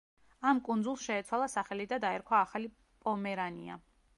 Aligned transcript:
ამ 0.51 0.61
კუნძულს 0.69 1.03
შეეცვალა 1.09 1.49
სახელი 1.55 1.87
და 1.93 1.99
დაერქვა 2.07 2.41
ახალი 2.47 2.73
პომერანია. 3.05 3.79